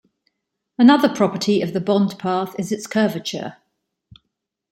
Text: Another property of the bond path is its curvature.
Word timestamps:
Another 0.79 1.07
property 1.07 1.61
of 1.61 1.73
the 1.73 1.79
bond 1.79 2.17
path 2.17 2.55
is 2.59 2.71
its 2.71 2.87
curvature. 2.87 3.57